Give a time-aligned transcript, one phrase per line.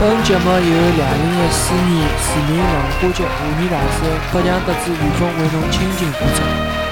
[0.00, 0.56] 本节目由
[0.96, 6.89] 两零一四年市民文化节华年大赛北强德子御风为侬倾情播出。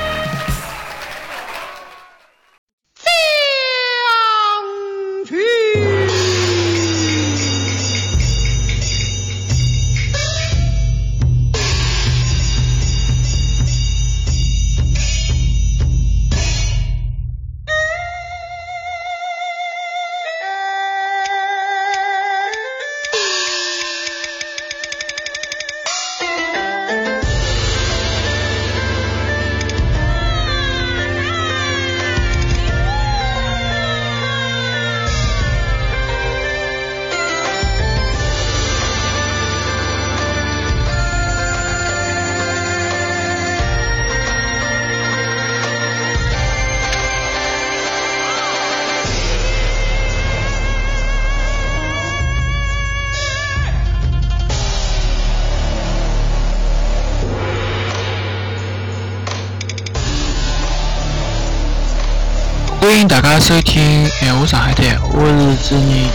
[63.41, 65.33] 收听《闲话上海滩》，我是
[65.69, 66.11] 主持人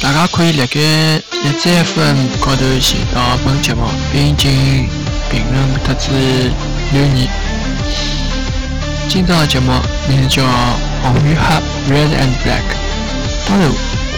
[0.00, 4.88] 大家可以辣盖荔枝 FM 高头寻到本节目，并进行
[5.28, 6.12] 评论特子
[6.92, 7.28] 留言。
[9.08, 9.72] 今朝的节目
[10.08, 10.44] 名字叫
[11.02, 11.56] 《红与黑》
[11.90, 12.62] （Red and Black）。
[13.48, 13.68] 当然，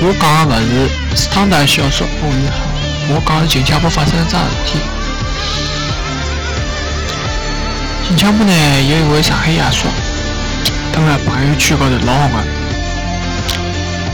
[0.00, 4.78] 我讲的勿是斯汤达小说《红与黑》，我讲是近腔部发生一桩事体。
[8.06, 8.52] 近腔部呢，
[8.83, 9.89] 有一位上海爷叔。
[10.92, 12.36] 登了朋友圈高头老红个，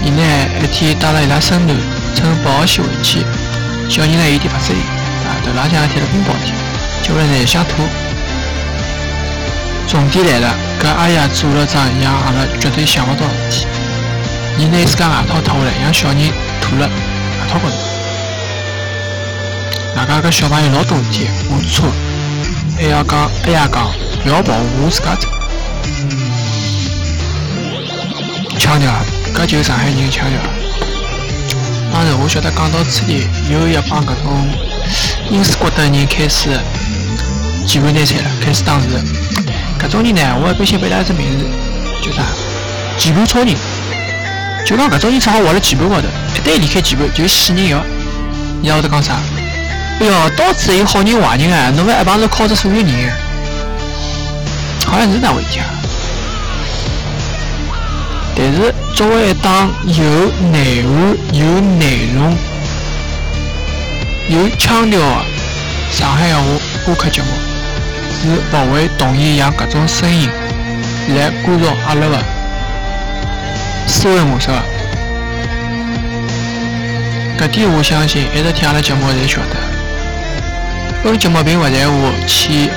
[0.04, 0.22] 伊呢
[0.62, 1.74] 一天带了伊拉孙囡
[2.14, 3.24] 乘八号线回去，
[3.88, 6.52] 小人呢有点勿适应，啊头浪向贴了冰雹贴，
[7.02, 7.82] 接下来呢想吐。
[9.88, 13.66] 重点来了，搿阿爷做了桩让阿拉绝对想勿到事体，
[14.58, 16.18] 伊拿自家外套脱下来，让小人
[16.60, 17.76] 吐了外套高头。
[19.96, 21.86] 外加搿小朋友老懂事体，我错，
[22.76, 23.88] 还要讲，还要讲，
[24.26, 25.28] 勿要跑，我自家走。
[28.58, 28.90] 腔调，
[29.34, 30.38] 搿就是上海人的腔调。
[31.92, 34.48] 当然，我晓得讲到此地，又一帮搿种
[35.30, 36.50] 英式国的人开始
[37.66, 38.86] 键盘拿菜了，开始打字。
[39.78, 41.44] 搿种人呢，我一般性拨伊拉一只名字，
[42.02, 42.22] 叫啥？
[42.98, 43.54] 键盘超人。
[44.66, 47.82] 就讲搿种人正好活辣键盘高头，一旦离开键盘就死人药。
[48.62, 49.20] 你晓得讲啥？
[50.00, 51.70] 哎哟，到处有好人坏人啊！
[51.76, 53.12] 侬勿一帮是靠着所有人，
[54.84, 55.60] 好像是哪回事？
[58.36, 60.04] 但是，作为一档有
[60.50, 62.36] 内涵、有内容、
[64.28, 65.24] 有腔调的
[65.92, 66.42] 上海闲话
[66.84, 67.28] 播客节目，
[68.20, 70.28] 是勿会同意让搿种声音
[71.10, 72.24] 来干扰阿拉的
[73.86, 74.62] 思维模式的。
[77.38, 79.56] 搿点我相信，一直听阿拉节目侪晓得。
[81.04, 82.68] 本节目并勿在乎去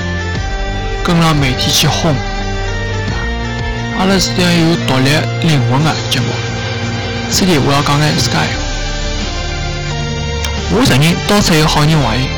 [1.02, 2.14] 跟牢媒体去轰。
[3.98, 5.10] 阿拉是要有独立
[5.42, 6.26] 灵魂的节目。
[7.32, 8.62] 这里我要讲眼自家闲话。
[10.70, 12.28] 我承认到处有好人坏人，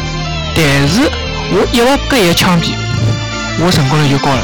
[0.56, 1.02] 但是
[1.52, 2.72] 我一勿隔一枪毙，
[3.58, 4.42] 我成功率就高了。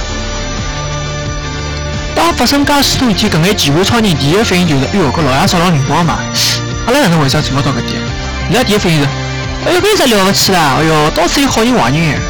[2.15, 6.19] 当发生介许多事体，搿眼奇葩超人第一反应就是：哎哟，搿老爷少了辰光嘛。
[6.87, 7.99] 阿拉哪能为啥做勿到搿点？
[8.51, 9.09] 伊拉第一反应是：
[9.65, 10.77] 哎哟，搿有啥了勿起啦？
[10.81, 12.21] 哎哟，到处有好人坏人。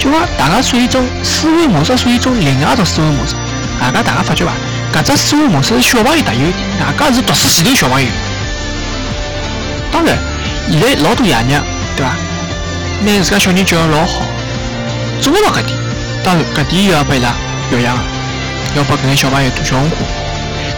[0.00, 3.36] 就讲大家属于一种思维模式，属于一种另外一种思维模式。
[3.80, 4.52] 大家大家发觉伐？
[4.92, 8.08] 搿只思维模式是小朋友特有的，外加是读书前头小朋友。
[9.92, 10.16] 当然，
[10.70, 11.62] 现在老多爷娘，
[11.96, 12.12] 对伐？
[13.04, 14.22] 拿自家小人教育老好，
[15.20, 15.78] 做勿到搿点。
[16.24, 17.34] 当然，搿点又要拨伊拉
[17.68, 17.98] 表扬，
[18.74, 19.96] 要拨搿眼小朋友做小红花。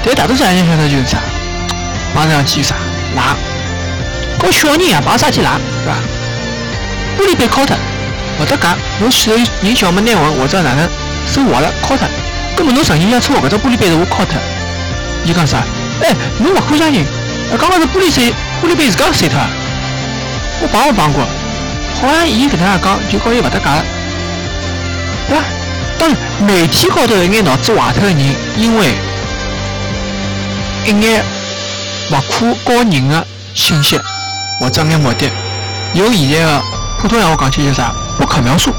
[0.05, 1.19] 但大多数爷娘晓得就是啥？
[2.15, 2.75] 帮上去啥？
[3.15, 3.37] 拉，
[4.39, 5.61] 搞小人呀，帮啥去拉？
[5.85, 5.99] 对伐？
[7.17, 7.77] 玻璃杯敲脱，
[8.41, 10.89] 勿得讲，侬前头人小么难闻，或者哪能
[11.27, 12.09] 手滑了敲脱。
[12.59, 14.35] 根本侬承认要错，搿只玻璃杯是我敲脱。
[15.25, 15.59] 伊讲啥？
[16.03, 17.07] 哎，侬勿可相信，
[17.57, 19.39] 刚刚是玻璃碎，玻璃杯自家碎脱。
[20.61, 21.23] 我帮我帮过，
[22.01, 23.81] 好像伊搿能介讲，就讲伊勿得假，
[25.29, 25.45] 对伐？
[26.01, 28.19] 当然，媒体高头一眼脑子坏脱的人，
[28.57, 28.89] 因为
[30.85, 31.25] 一眼
[32.11, 34.01] 勿可告人的信息
[34.61, 35.31] 或者眼目的，
[35.95, 36.63] 用现在的
[36.99, 37.95] 普通闲话讲起就是啥？
[38.19, 38.75] 不可描述。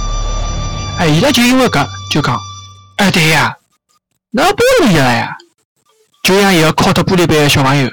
[0.98, 2.38] 哎，伊拉就因为搿就讲，
[2.98, 3.56] 哎，对呀。
[4.32, 5.36] 那玻璃了呀，
[6.24, 7.90] 就像一个敲脱玻璃杯的小朋友，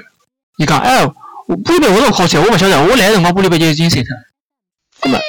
[0.59, 4.09] 伊讲，哎，玻璃杯我都敲碎，我勿晓得，我来的辰光玻璃杯就已经碎脱，
[5.01, 5.19] 根本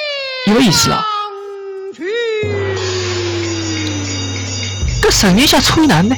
[0.53, 1.03] 有意思啊。
[5.01, 6.15] 搿成年下吹哪呢？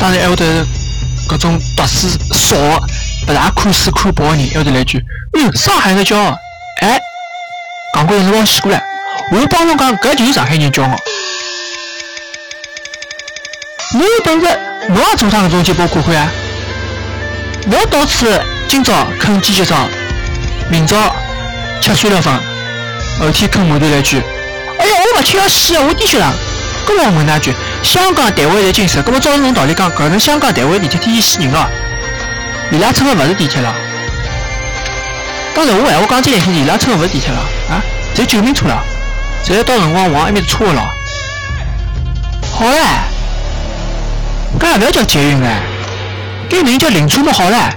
[0.00, 0.66] 当然，还会得
[1.28, 2.56] 各种读书少、
[3.28, 5.00] 不大看书看报的人，还会得来句
[5.38, 6.36] ：“嗯，上海人骄傲。”
[6.82, 7.00] 哎，
[7.94, 8.84] 讲过有辰光洗过来，
[9.30, 10.96] 我帮侬讲，搿就是上海人骄傲。
[13.94, 14.46] 侬有本事，
[14.88, 16.28] 侬也做上搿种节目看看啊！
[17.68, 18.26] 勿要到处
[18.66, 19.88] 今朝啃鸡脚爪，
[20.68, 20.96] 明朝
[21.80, 22.34] 吃酸辣粉，
[23.20, 24.20] 后天啃馒头来句
[24.80, 26.32] ：“哎呀，我勿吃要死啊，我低血糖。”
[26.84, 27.54] 搿么我问㑚句，
[27.84, 31.64] 香港台湾在禁食，搿么照侬道理讲，搿能香港台湾地铁天天死人哦，
[32.72, 33.72] 伊拉乘个勿是地铁了。
[35.54, 37.38] 当然，我闲话讲最难听点，伊拉乘个勿是地铁了
[37.70, 37.80] 啊，
[38.16, 38.82] 侪救命车了，
[39.46, 40.82] 侪到辰光往埃面车了。
[42.52, 42.74] 好唻，
[44.64, 45.46] 搿也勿要叫捷运唻，
[46.48, 47.70] 改名叫灵车么好了。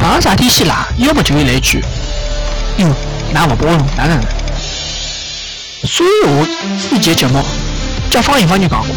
[0.00, 1.78] 碰啥天气啦，要么就会来一句，
[2.78, 2.88] 哟，
[3.32, 4.20] 㑚勿包容，哪能？
[5.86, 6.44] 所以我
[6.90, 7.40] 自己节目，
[8.10, 8.88] 甲方乙方就讲过，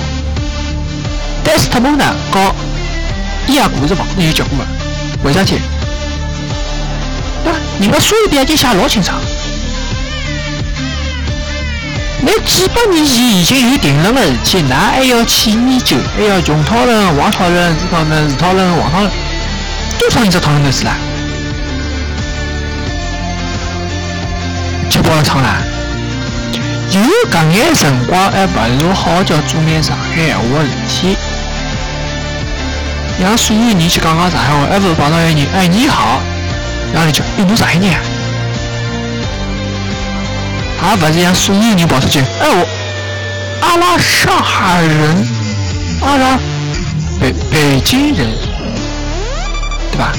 [1.44, 2.56] 但是他们呢，搞
[3.46, 4.66] 伊也故是勿可能有结果的，
[5.24, 5.60] 为啥体？
[7.44, 7.60] 对吧？
[7.80, 9.16] 人家所有标题写老清爽，
[12.22, 19.12] 那几百年前已经有定论的事体，㑚还要去研究，还要穷讨论、王讨论、是讨论、是讨论、王讨论，
[20.00, 20.98] 多少人在讨论的事啦？
[24.90, 25.62] 吃饱了撑啦？
[26.92, 28.50] 有搿眼辰光还勿
[28.80, 31.18] 如好好叫做眼上海闲话的事体，
[33.22, 36.22] 让所有人去讲讲上海话，还勿是碰到一个人，哎，你好，
[36.94, 38.00] 然后你就，哎，侬上海人啊？
[40.80, 42.68] 还勿是让所有人跑出去，哎，我
[43.62, 45.28] 阿拉上海人，
[46.02, 46.40] 阿拉
[47.20, 48.28] 北北京人，
[49.92, 50.14] 对吧？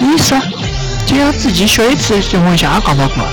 [0.00, 0.34] 意思，
[1.06, 3.24] 就像自己小一次新闻下也讲到过。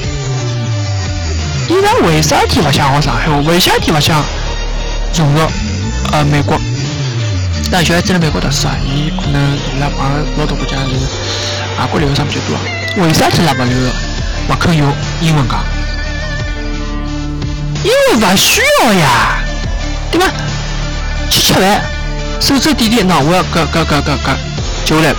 [1.70, 3.30] 伊拉为啥体勿想学上海？
[3.42, 4.22] 为啥体勿想
[5.16, 5.40] 融入
[6.12, 6.60] 呃美国？
[7.72, 11.06] 但小孩子在美国读书啊，伊可能伊拉帮老多国家就是
[11.80, 13.06] 外国留学生比较多。
[13.06, 14.11] 为啥体拉勿留学？
[14.50, 14.92] 勿肯用
[15.22, 15.64] 英文讲？
[17.84, 19.38] 因为勿需要呀，
[20.12, 20.28] 对吧？
[21.30, 21.82] 去吃饭，
[22.40, 24.36] 手手点点，喏，我要搿搿搿搿搿，
[24.86, 25.16] 接下来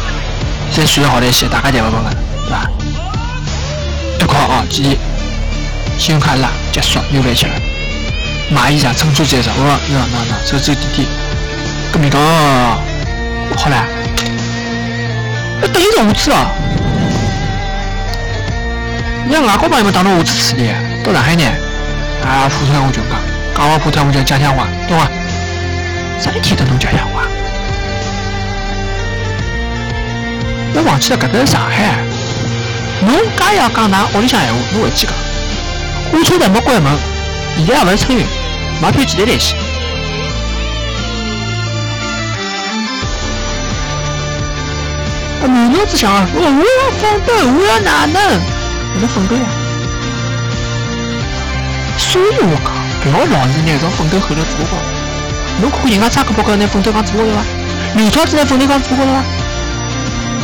[0.71, 2.11] 再算好来些，大家侪勿问个，
[2.47, 2.71] 对吧？
[4.21, 4.99] 一块哦，几？
[5.99, 7.53] 信用卡拉结束，有饭吃了。
[8.51, 11.09] 买衣裳，乘车子上，我那那那，走走滴滴，
[11.93, 12.19] 搿味道
[13.57, 13.75] 好唻。
[15.63, 16.47] 要等于是无耻哦。
[19.32, 20.62] 你外国朋友们当侬无耻死的，
[21.02, 21.43] 到上海呢，
[22.23, 23.19] 啊，普通话就讲，
[23.56, 25.08] 讲完普通话就家乡话，懂伐？
[26.20, 27.23] 啥天都能讲乡话？
[30.75, 31.96] 我忘记了，搿搭是上海。
[33.06, 35.17] 侬介要讲㑚屋里向闲话，侬回去讲。
[36.12, 36.93] 火车站没关门，
[37.56, 38.26] 现在也勿是春运，
[38.82, 39.56] 买票简单点些。
[45.40, 48.52] 啊，满脑子想啊，我我要奋斗，我要哪能？
[48.94, 49.43] 哪能奋斗呀？
[51.99, 52.72] 所以我讲，
[53.03, 54.77] 不要老是拿种奋斗后头做高。
[55.61, 57.44] 侬看人家扎克伯格拿奋斗讲做高了伐？
[57.96, 59.25] 刘超子拿奋斗讲做高了伐？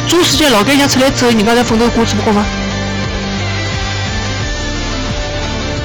[0.06, 2.44] 朱世杰老干想出来之后，人家在奋斗过做高吗？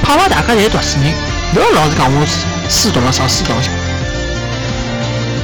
[0.02, 1.14] 怕勿大家侪读书人，
[1.56, 2.26] 勿要老是讲我
[2.70, 3.72] 书读了少，书读了少。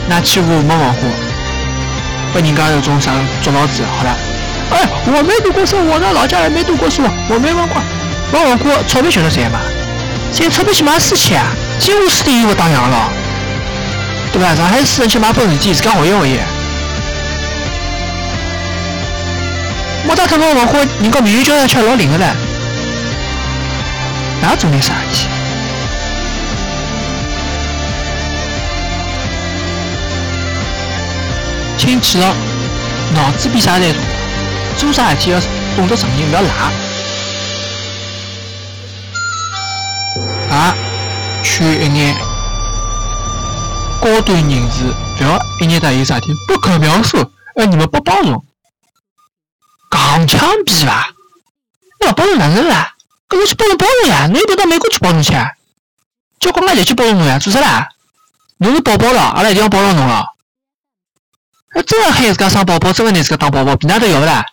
[0.07, 0.99] 那欺负没文化，
[2.33, 3.11] 拨人家有种啥
[3.41, 4.28] 捉老子，好了。
[4.71, 7.81] 哎，我没读过书，我在老家也没读过书，我没文化，
[8.31, 9.59] 没文化，钞票晓得赚嘛？
[10.31, 11.47] 赚钞票去买书去啊？
[11.79, 13.09] 金华书店又勿打烊了，
[14.31, 14.53] 对伐？
[14.55, 16.39] 上海书人去买本事体，自家学一学一。
[20.07, 22.27] 没得他们文化，人家名誉教育吃老灵个唻。
[24.41, 25.27] 哪做点啥事体？
[31.77, 32.27] 请记牢，
[33.15, 34.01] 脑子比啥侪重
[34.79, 35.39] 做啥事体要
[35.75, 36.49] 懂得承认，不要赖。
[40.49, 40.73] 啊，
[41.43, 42.15] 缺一眼
[44.01, 47.17] 高端人士，不要一眼的有啥体不可描述，
[47.55, 48.41] 哎，你们不包容，
[49.91, 51.09] 港枪毙吧？
[52.05, 52.93] 要包容哪能啦？
[53.27, 55.33] 搿侬去包容包容呀，侬又跑到美国去包容去，
[56.39, 57.89] 叫国外来去包容侬呀，做啥啦？
[58.59, 60.25] 侬是宝宝了，阿拉一定要包容侬了。
[61.85, 64.45] 真要喊自家生宝宝，真要拿自家当宝宝，比哪都要勿啦？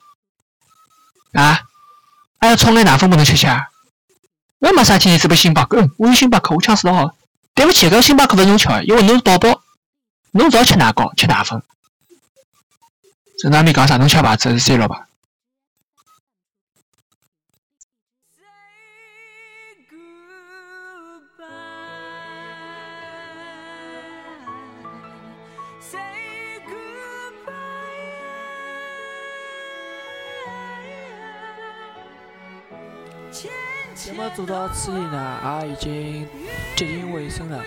[1.37, 1.62] 啊？
[2.38, 3.47] 还要冲来奶粉不能吃吃？
[4.59, 5.88] 我没啥钱，是不星巴克？
[5.99, 7.14] 我有星巴克，我抢死老好。
[7.55, 9.62] 对不起，搿星巴克勿是侬吃的，因为侬是宝宝，
[10.33, 11.62] 侬只好吃奶糕，吃奶粉。
[13.38, 13.97] 这哪没讲啥？
[13.97, 15.07] 侬吃牌子是三六吧？
[33.95, 36.28] 节目做到此地呢，也已经
[36.76, 37.62] 接近尾声了。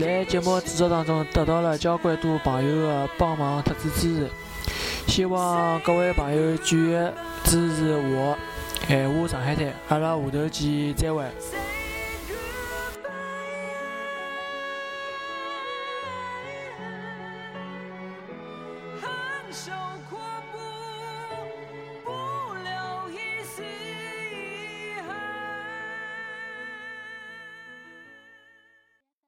[0.00, 4.30] 在节目制作当中，得到了交关多朋友的帮忙特子支持，
[5.06, 6.96] 希望各位朋友继续
[7.44, 8.36] 支持我，
[8.88, 11.24] 闲话上海滩，阿拉下头见，再会。